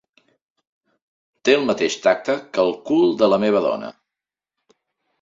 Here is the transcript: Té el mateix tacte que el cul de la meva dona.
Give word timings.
Té 1.43 1.55
el 1.59 1.69
mateix 1.69 1.99
tacte 2.07 2.39
que 2.57 2.65
el 2.67 2.75
cul 2.91 3.09
de 3.23 3.33
la 3.33 3.43
meva 3.47 3.65
dona. 3.71 3.95